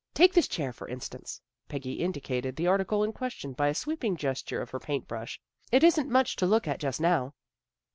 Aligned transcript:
Take 0.15 0.33
this 0.33 0.47
chair, 0.47 0.73
for 0.73 0.87
instance." 0.87 1.39
Peggy 1.69 2.01
indicated 2.01 2.55
the 2.55 2.65
article 2.65 3.03
in 3.03 3.13
question 3.13 3.53
by 3.53 3.67
a 3.67 3.75
sweeping 3.75 4.17
gesture 4.17 4.59
of 4.59 4.71
her 4.71 4.79
paint 4.79 5.07
brush." 5.07 5.39
It 5.71 5.83
isn't 5.83 6.09
much 6.09 6.35
to 6.37 6.47
look 6.47 6.67
at 6.67 6.79
just 6.79 6.99
now." 6.99 7.35